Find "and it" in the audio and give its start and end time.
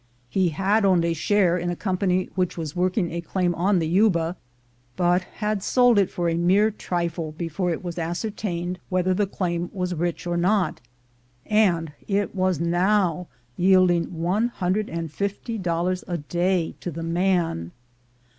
11.45-12.33